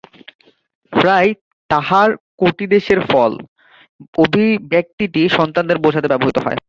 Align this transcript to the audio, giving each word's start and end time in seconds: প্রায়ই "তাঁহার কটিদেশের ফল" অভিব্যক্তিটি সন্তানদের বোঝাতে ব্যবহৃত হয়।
প্রায়ই 0.93 1.31
"তাঁহার 1.69 2.09
কটিদেশের 2.39 2.99
ফল" 3.07 3.31
অভিব্যক্তিটি 4.17 5.21
সন্তানদের 5.37 5.77
বোঝাতে 5.83 6.07
ব্যবহৃত 6.11 6.37
হয়। 6.39 6.59